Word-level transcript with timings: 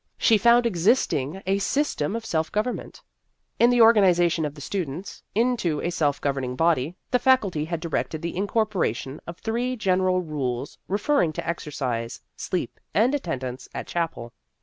She 0.17 0.39
found 0.39 0.65
existing 0.65 1.43
a 1.45 1.59
system 1.59 2.15
of 2.15 2.25
self 2.25 2.51
government. 2.51 3.03
In 3.59 3.69
the 3.69 3.81
organ 3.81 4.03
ization 4.03 4.47
of 4.47 4.55
the 4.55 4.59
students 4.59 5.21
into 5.35 5.79
a 5.79 5.91
self 5.91 6.19
govern 6.19 6.43
ing 6.43 6.55
body, 6.55 6.95
the 7.11 7.19
Faculty 7.19 7.65
had 7.65 7.79
directed 7.79 8.23
the 8.23 8.35
incorporation 8.35 9.21
of 9.27 9.37
three 9.37 9.75
general 9.75 10.19
rules 10.23 10.79
refer 10.87 11.19
ring 11.19 11.33
to 11.33 11.47
exercise, 11.47 12.19
sleep, 12.35 12.79
and 12.95 13.13
attendance 13.13 13.69
at 13.75 13.85
chapel. 13.85 14.33